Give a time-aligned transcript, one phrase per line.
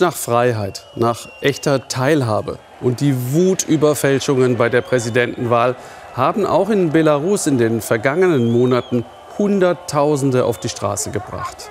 [0.00, 5.76] Nach Freiheit, nach echter Teilhabe und die Wut über Fälschungen bei der Präsidentenwahl
[6.14, 9.04] haben auch in Belarus in den vergangenen Monaten
[9.36, 11.68] Hunderttausende auf die Straße gebracht.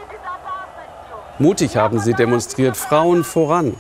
[1.39, 3.75] Mutig haben sie demonstriert, Frauen voran.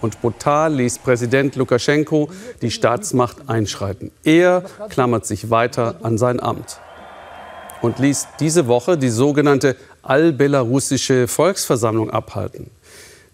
[0.00, 2.30] Und brutal ließ Präsident Lukaschenko
[2.62, 4.12] die Staatsmacht einschreiten.
[4.22, 6.78] Er klammert sich weiter an sein Amt
[7.82, 12.70] und ließ diese Woche die sogenannte allbelarussische Volksversammlung abhalten.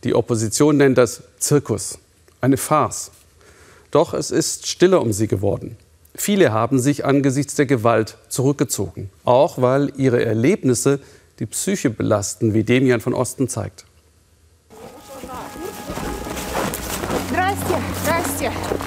[0.05, 1.99] Die Opposition nennt das Zirkus,
[2.43, 3.11] eine Farce.
[3.91, 5.79] Doch es ist stiller um sie geworden.
[6.15, 11.01] Viele haben sich angesichts der Gewalt zurückgezogen, auch weil ihre Erlebnisse
[11.39, 13.87] die Psyche belasten, wie Demian von Osten zeigt.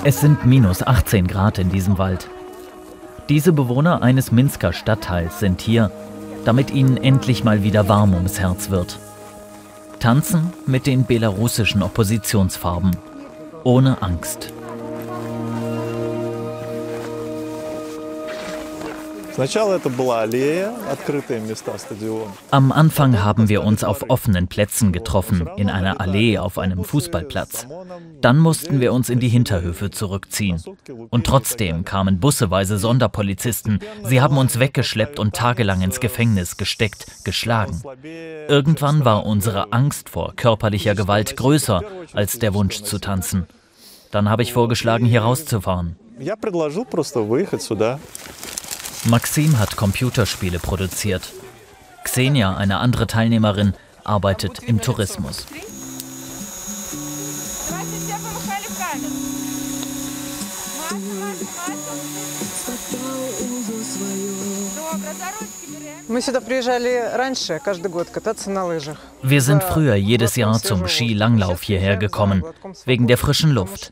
[0.04, 2.29] Es sind minus 18 Grad in diesem Wald.
[3.27, 5.91] Diese Bewohner eines Minsker Stadtteils sind hier,
[6.45, 8.99] damit ihnen endlich mal wieder warm ums Herz wird.
[9.99, 12.91] Tanzen mit den belarussischen Oppositionsfarben.
[13.63, 14.53] Ohne Angst.
[22.49, 27.68] Am Anfang haben wir uns auf offenen Plätzen getroffen, in einer Allee auf einem Fußballplatz.
[28.20, 30.60] Dann mussten wir uns in die Hinterhöfe zurückziehen.
[31.12, 33.79] Und trotzdem kamen busseweise Sonderpolizisten.
[34.04, 37.84] Sie haben uns weggeschleppt und tagelang ins Gefängnis gesteckt, geschlagen.
[38.48, 43.46] Irgendwann war unsere Angst vor körperlicher Gewalt größer als der Wunsch zu tanzen.
[44.10, 45.96] Dann habe ich vorgeschlagen, hier rauszufahren.
[49.10, 51.32] Maxim hat Computerspiele produziert.
[52.04, 55.46] Xenia, eine andere Teilnehmerin, arbeitet im Tourismus.
[69.22, 72.44] Wir sind früher jedes Jahr zum Skilanglauf hierher gekommen,
[72.85, 73.91] wegen der frischen Luft.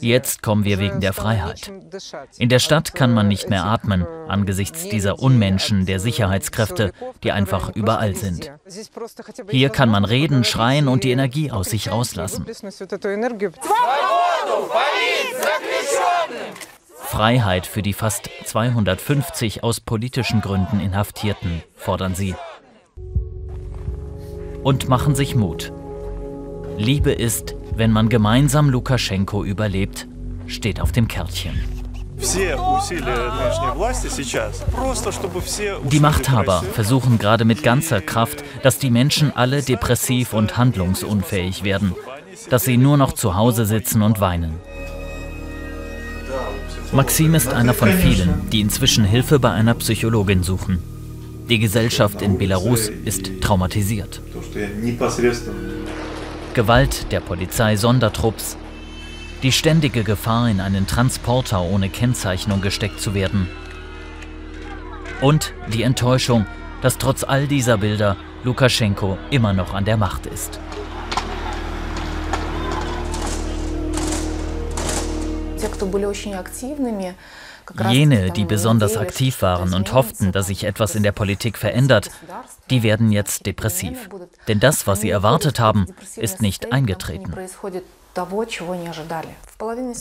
[0.00, 1.70] Jetzt kommen wir wegen der Freiheit.
[2.38, 6.92] In der Stadt kann man nicht mehr atmen, angesichts dieser Unmenschen der Sicherheitskräfte,
[7.22, 8.50] die einfach überall sind.
[9.48, 12.44] Hier kann man reden, schreien und die Energie aus sich rauslassen.
[17.16, 22.34] Freiheit für die fast 250 aus politischen Gründen Inhaftierten, fordern sie.
[24.62, 25.72] Und machen sich Mut.
[26.76, 30.06] Liebe ist, wenn man gemeinsam Lukaschenko überlebt,
[30.46, 31.58] steht auf dem Kärtchen.
[35.90, 41.94] Die Machthaber versuchen gerade mit ganzer Kraft, dass die Menschen alle depressiv und handlungsunfähig werden,
[42.50, 44.60] dass sie nur noch zu Hause sitzen und weinen.
[46.92, 50.78] Maxim ist einer von vielen, die inzwischen Hilfe bei einer Psychologin suchen.
[51.48, 54.20] Die Gesellschaft in Belarus ist traumatisiert.
[56.54, 58.56] Gewalt der Polizei Sondertrupps,
[59.42, 63.46] die ständige Gefahr, in einen Transporter ohne Kennzeichnung gesteckt zu werden.
[65.20, 66.46] Und die Enttäuschung,
[66.82, 70.58] dass trotz all dieser Bilder Lukaschenko immer noch an der Macht ist.
[77.88, 82.10] Jene, die besonders aktiv waren und hofften, dass sich etwas in der Politik verändert,
[82.70, 84.08] die werden jetzt depressiv.
[84.48, 87.34] Denn das, was sie erwartet haben, ist nicht eingetreten.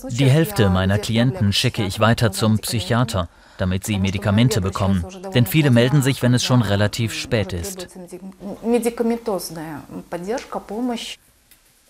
[0.09, 3.27] Die Hälfte meiner Klienten schicke ich weiter zum Psychiater,
[3.57, 5.05] damit sie Medikamente bekommen.
[5.33, 7.87] Denn viele melden sich, wenn es schon relativ spät ist.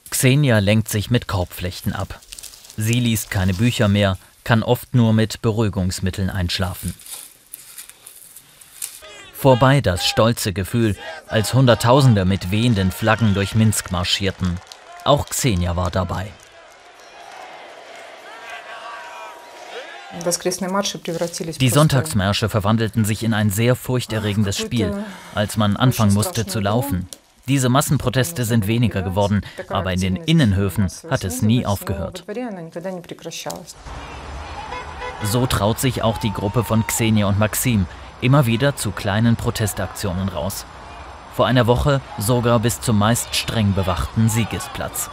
[0.09, 2.19] Xenia lenkt sich mit Korbflechten ab.
[2.78, 6.94] Sie liest keine Bücher mehr, kann oft nur mit Beruhigungsmitteln einschlafen.
[9.34, 10.96] Vorbei das stolze Gefühl,
[11.28, 14.58] als Hunderttausende mit wehenden Flaggen durch Minsk marschierten.
[15.03, 16.31] Auch Xenia war dabei.
[21.59, 24.94] Die Sonntagsmärsche verwandelten sich in ein sehr furchterregendes Spiel,
[25.34, 27.08] als man anfangen musste zu laufen.
[27.48, 32.26] Diese Massenproteste sind weniger geworden, aber in den Innenhöfen hat es nie aufgehört.
[35.24, 37.86] So traut sich auch die Gruppe von Xenia und Maxim
[38.22, 40.66] immer wieder zu kleinen Protestaktionen raus.
[41.34, 45.09] Vor einer Woche sogar bis zum meist streng bewachten Siegesplatz.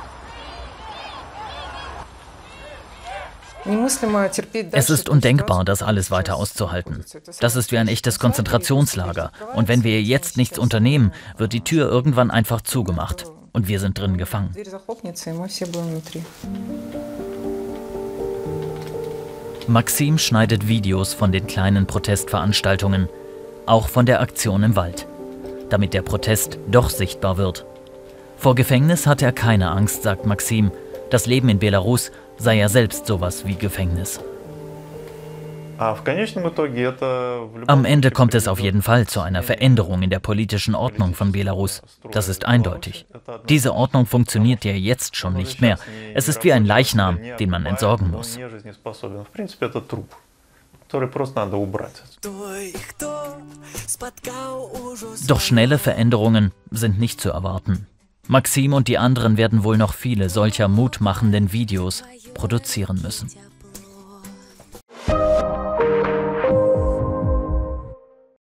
[4.72, 7.04] Es ist undenkbar, das alles weiter auszuhalten.
[7.40, 9.30] Das ist wie ein echtes Konzentrationslager.
[9.54, 13.26] Und wenn wir jetzt nichts unternehmen, wird die Tür irgendwann einfach zugemacht.
[13.52, 14.54] Und wir sind drin gefangen.
[19.68, 23.08] Maxim schneidet Videos von den kleinen Protestveranstaltungen,
[23.66, 25.06] auch von der Aktion im Wald,
[25.70, 27.64] damit der Protest doch sichtbar wird.
[28.36, 30.72] Vor Gefängnis hat er keine Angst, sagt Maxim.
[31.12, 34.18] Das Leben in Belarus sei ja selbst sowas wie Gefängnis.
[37.66, 41.32] Am Ende kommt es auf jeden Fall zu einer Veränderung in der politischen Ordnung von
[41.32, 41.82] Belarus.
[42.10, 43.04] Das ist eindeutig.
[43.46, 45.78] Diese Ordnung funktioniert ja jetzt schon nicht mehr.
[46.14, 48.38] Es ist wie ein Leichnam, den man entsorgen muss.
[55.28, 57.86] Doch schnelle Veränderungen sind nicht zu erwarten.
[58.28, 62.04] Maxim und die anderen werden wohl noch viele solcher mutmachenden Videos
[62.34, 63.30] produzieren müssen.